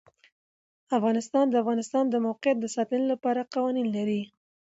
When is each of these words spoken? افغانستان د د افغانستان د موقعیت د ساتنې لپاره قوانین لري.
افغانستان 0.97 1.45
د 1.47 1.51
د 1.51 1.55
افغانستان 1.63 2.05
د 2.09 2.15
موقعیت 2.27 2.57
د 2.61 2.65
ساتنې 2.75 3.05
لپاره 3.13 3.49
قوانین 3.53 3.87
لري. 3.97 4.21